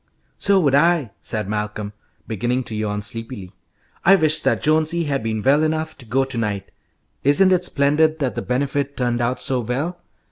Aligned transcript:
"So 0.39 0.59
would 0.61 0.73
I," 0.73 1.11
said 1.21 1.47
Malcolm, 1.47 1.93
beginning 2.27 2.63
to 2.63 2.75
yawn 2.75 3.03
sleepily. 3.03 3.53
"I 4.03 4.15
wish 4.15 4.39
that 4.39 4.63
Jonesy 4.63 5.03
had 5.03 5.21
been 5.21 5.43
well 5.43 5.61
enough 5.61 5.95
to 5.99 6.07
go 6.07 6.25
to 6.25 6.39
night. 6.39 6.71
Isn't 7.23 7.51
it 7.53 7.65
splendid 7.65 8.17
that 8.17 8.33
the 8.33 8.41
Benefit 8.41 8.97
turned 8.97 9.21
out 9.21 9.39
so 9.39 9.59
well? 9.59 10.01